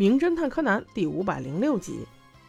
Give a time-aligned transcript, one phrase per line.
[0.00, 2.06] 名侦探柯南》第五百零六集，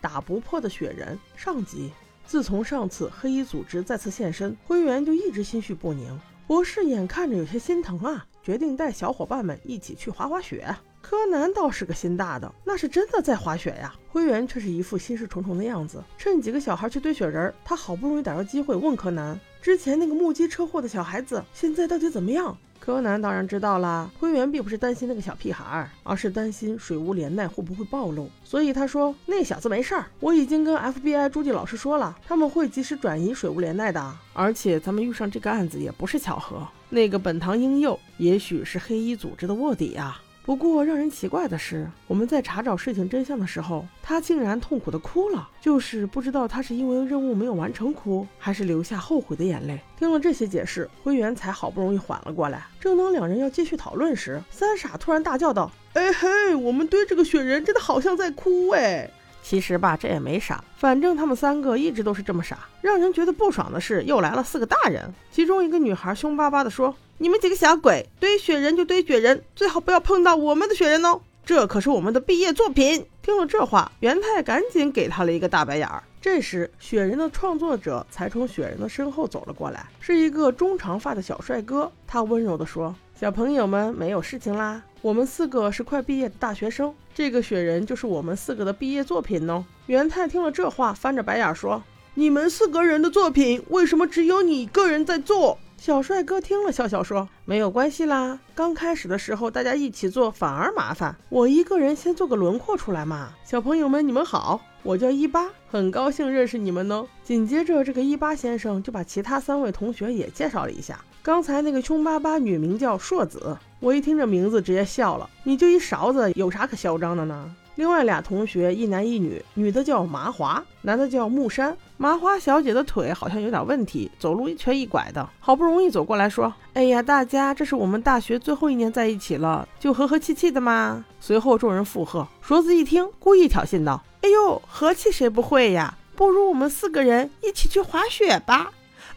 [0.00, 1.92] 打不破的雪人上集。
[2.24, 6.18] 自从上次黑衣组织再次现身，灰原就一直心绪不宁。
[6.46, 10.74] 博士眼看着有些心疼啊，决定带小伙伴们一起去滑滑雪。
[11.02, 13.94] 柯南倒是个心大的，那是真的在滑雪呀。
[14.08, 16.02] 灰原却是一副心事重重的样子。
[16.16, 22.56] 趁几个小孩去堆雪人，他好不容易逮着机会问柯南：之前那个目击车祸的小孩子现在到底怎么样？
[22.84, 28.28] 柯南当然知道啦，灰原并不是担心那个小屁孩儿，而是担心水屋连奈会不会暴露。
[28.44, 34.14] 所以他说那小子没事儿，我已经跟 FBI 朱迪老师说了，他们会及时转移水屋连奈的。
[34.34, 40.20] 而且咱们遇上这个案子也不是巧合，那个本堂英佑也许是黑衣组织的卧底呀。
[40.44, 45.48] 不过让人奇怪的是，我们在查找事情真相的时候，他竟然痛苦的哭了。
[45.58, 49.80] 就是不知道他是因为任务没有完成哭，还是流下后悔的眼泪。
[49.98, 52.66] 听了这些解释，灰原才好不容易缓了过来。
[52.78, 59.10] 正当两人要继续讨论时，三傻突然大叫道：“哎嘿，我们堆这个雪人真的好像在哭哎！”
[59.44, 62.60] 其实吧，这也没啥，反正他们三个一直都是这么傻。
[62.80, 66.96] 让人觉得不爽的是，又来了四个大人，其中一个女孩凶巴巴地说。
[67.16, 73.06] 你们几个小鬼，堆雪人就堆雪人，最好不要碰到我们的雪人哦，这可是我们的毕业作品。
[73.22, 76.02] 听了这话，元太赶紧给他了一个大白眼儿。
[76.20, 81.90] 这时，雪人的创作者才从雪人的身后走了过来，是一个中长发的小帅哥。
[82.04, 91.82] 他温柔地说：“小朋友们，没有事情啦，我们四个是快毕业的大学生，这个雪人就是我们四个的毕业作品呢。”元太听了这话，翻着白眼说
[92.14, 107.06] ：“你们四个人的作品，为什么只有你一个人在做？”小帅哥听了，笑笑说：“没有关系啦，刚开始的时候大家一起做反而麻烦，我一个人先做个轮廓出来嘛。”小朋友们，你们好，我叫一八，很高兴认识你们呢。
[107.22, 111.02] 紧接着，这个一八先生就把其他三位同学也介绍了一下。
[111.22, 115.28] 刚才那个凶巴巴女名叫硕子，我一听这名字直接笑了。
[115.42, 117.50] 你就一勺子，有啥可嚣张的呢？
[117.76, 121.76] 另外俩同学一男一女，女的叫麻华，男的叫木山。
[121.96, 132.26] 麻花小姐的腿好像有点问题，走路一瘸一拐的，好不容易走过来说：“哎呀，大家，这是我们大学最后一年在一起了，就和和气气的嘛。”随后众人附和。
[132.44, 135.96] 镯子一听，故意挑衅道：“哎呦，和气谁不会呀？
[136.14, 138.54] 不如我们四个人一起去滑雪吧。”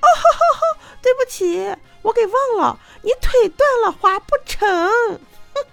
[0.00, 4.68] 哦吼吼吼，对不起，我给忘了，你腿断了，滑不成。
[5.54, 5.64] 哼，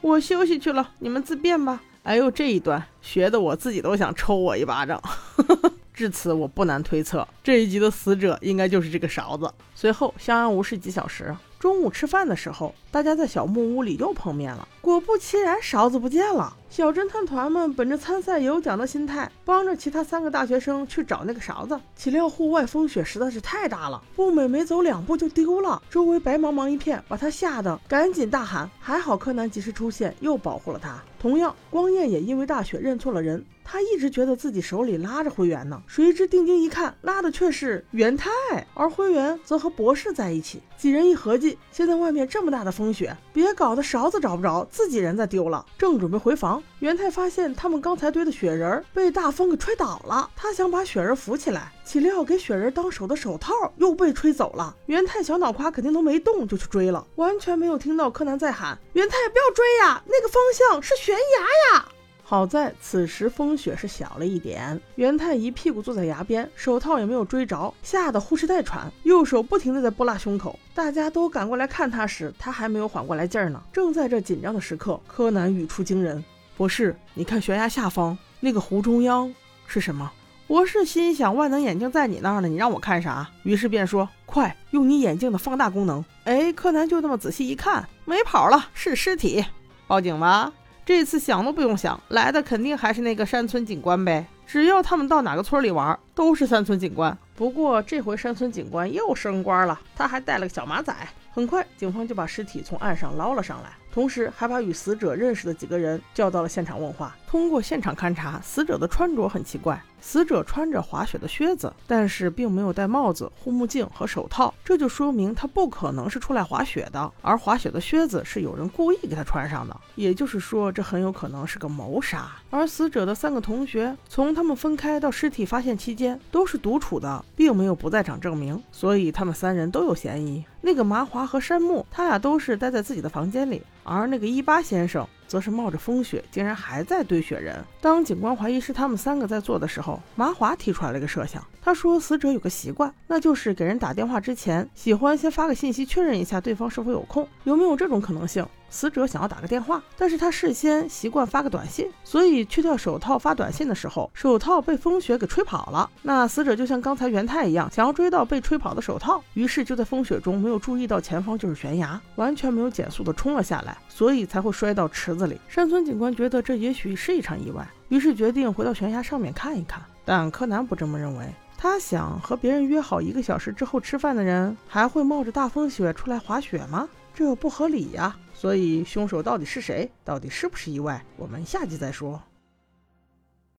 [0.00, 1.80] 我休息去了，你们自便吧。
[2.02, 5.00] 哎呦，这一段学的我自己都想抽我一巴掌。
[5.94, 9.48] 至此，我不难推测，这一集的死者应该就是这个勺子。
[9.74, 14.66] 随后相安无事几小时，中午吃饭的时候，大家在小木屋里又碰面了。
[14.80, 16.56] 果不其然，勺子不见了。
[16.70, 21.78] 小侦探团们本着参赛有奖的心态，帮着其他三个大学生去找那个勺子。
[21.94, 28.68] 岂料户外风雪实在是太大了，步美没走两步就丢了，周围白茫茫一片，把他吓得赶紧大喊。
[28.80, 31.00] 还好柯南及时出现，又保护了他。
[31.22, 33.46] 同样，光彦也因为大雪认错了人。
[33.64, 38.28] 他一直觉得自己手里拉着灰原呢，谁知定睛一看，拉的却是元太，
[38.74, 40.60] 而灰原则和博士在一起。
[40.76, 45.64] 几人一合计，现在外面这么大的风雪，别搞得勺子找不着，自己人再丢了。
[45.78, 50.28] 正准备回房，元太发现他们刚才堆的雪人被大风给吹倒了。
[50.34, 54.74] 他想把雪人扶起来，岂料给雪人当手的手套又被吹走了。
[54.86, 61.88] 元太小脑瓜肯定都没动，就去追了，完全没有听到柯南在喊：“元太，不要追呀，那个方向是雪悬崖呀！”
[62.24, 70.58] 好在此时风雪是小了一点，元太一屁股坐在崖边，手套也没有追着，吓得呼哧带喘，右手不停的在拨拉胸口。
[70.74, 73.62] 大家都赶过来看他时，他还没有缓过来劲儿呢。
[73.70, 76.24] 正在这紧张的时刻，柯南语出惊人
[76.56, 79.34] ：“博士，你看悬崖下方那个湖中央
[79.66, 80.10] 是什么？”
[80.48, 83.28] 博士心想：万能眼镜在你那儿呢，你让我看啥？
[83.42, 89.44] 于是便说：“快用你眼镜的放大功能。”哎，柯南就这么仔细一看，没跑了，是尸体，
[89.86, 90.50] 报警吧。
[90.84, 94.26] 这次想都不用想，来的肯定还是那个山村警官呗。
[94.44, 97.16] 只要他们到哪个村里玩，都是山村警官。
[97.36, 100.94] 不过这回山村警官又升官了，他还带了个小马仔。
[101.34, 103.70] 很快，警方就把尸体从岸上捞了上来。
[103.90, 107.14] 同时，还把与死者认识的几个人叫到了现场问话。
[107.26, 117.12] 通过现场勘查，死者的穿着很奇怪，死者穿着滑雪的靴子，但是并没有戴帽子、护目镜和手套，这就说明他不可能是出来滑雪的。
[117.20, 122.30] 而滑雪的靴子是有人故意给他穿上的，也就是说，这很有可能是个谋杀。
[122.48, 130.42] 而死者的三个同学，从他们分开到尸体发现期间都是独处的，并没有不在场证明，所以他们三人都有嫌疑。
[130.62, 133.62] 那个麻华和山木，他俩都是待在自己的房间里。
[133.84, 135.06] 而那个一八先生。
[135.32, 137.56] 则是冒着风雪，竟然还在堆雪人。
[137.80, 141.42] 当警官怀疑是他们三个在做的时候，麻华提出来了一个设想。
[141.62, 147.26] 他说，死者有个习惯，那就是给人打电话之前，喜欢先发个信息确认一下对方是否有空。
[147.44, 148.46] 有没有这种可能性？
[148.68, 155.88] 死者想要打个电话，但是他事先习惯发个短信，所以去掉手套发短信的时候，手套被风雪给吹跑了。
[156.00, 169.82] 那死者就像刚才元太一样，想要追到被吹跑的手套，于是就在风雪中没有注意到前方就是悬崖，完全没有减速的冲了下来，所以才会摔到池子山村警官觉得这也许是一场意外，于是决定回到悬崖上面看一看。
[170.04, 171.26] 但柯南不这么认为，
[171.56, 176.88] 他想和别人约好一个小时之后吃饭的人，还会冒着大风雪出来滑雪吗？
[177.14, 178.16] 这不合理呀。
[178.34, 179.90] 所以，凶手到底是谁？
[180.02, 181.04] 到底是不是意外？
[181.16, 182.20] 我们下集再说。